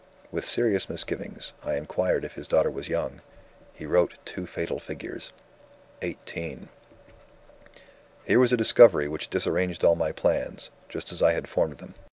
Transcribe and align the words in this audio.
With 0.31 0.45
serious 0.45 0.89
misgivings, 0.89 1.53
I 1.63 1.75
inquired 1.75 2.25
if 2.25 2.33
his 2.33 2.47
daughter 2.47 2.71
was 2.71 2.89
young. 2.89 3.21
He 3.71 3.85
wrote 3.85 4.17
two 4.25 4.47
fatal 4.47 4.79
figures: 4.79 5.31
'18'. 6.01 6.69
"Here 8.25 8.39
was 8.39 8.51
a 8.51 8.57
discovery 8.57 9.07
which 9.07 9.29
disarranged 9.29 9.83
all 9.83 9.95
my 9.95 10.11
plans, 10.11 10.71
just 10.89 11.11
as 11.11 11.21
I 11.21 11.33
had 11.33 11.47
formed 11.47 11.77
them! 11.77 11.93